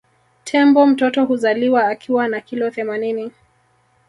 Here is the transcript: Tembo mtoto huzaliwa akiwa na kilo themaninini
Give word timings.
Tembo 0.43 0.87
mtoto 0.87 1.25
huzaliwa 1.25 1.87
akiwa 1.87 2.27
na 2.27 2.41
kilo 2.41 2.71
themaninini 2.71 3.31